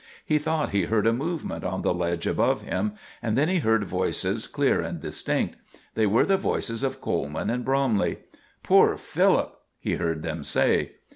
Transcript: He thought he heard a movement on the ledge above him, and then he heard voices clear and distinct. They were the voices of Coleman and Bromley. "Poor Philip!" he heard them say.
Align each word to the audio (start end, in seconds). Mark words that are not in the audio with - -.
He 0.25 0.39
thought 0.39 0.71
he 0.71 0.85
heard 0.85 1.05
a 1.05 1.13
movement 1.13 1.63
on 1.63 1.83
the 1.83 1.93
ledge 1.93 2.25
above 2.25 2.63
him, 2.63 2.93
and 3.21 3.37
then 3.37 3.49
he 3.49 3.59
heard 3.59 3.83
voices 3.83 4.47
clear 4.47 4.81
and 4.81 4.99
distinct. 4.99 5.57
They 5.93 6.07
were 6.07 6.25
the 6.25 6.37
voices 6.37 6.81
of 6.81 6.99
Coleman 7.01 7.51
and 7.51 7.63
Bromley. 7.63 8.17
"Poor 8.63 8.97
Philip!" 8.97 9.55
he 9.79 9.97
heard 9.97 10.23
them 10.23 10.41
say. 10.41 10.93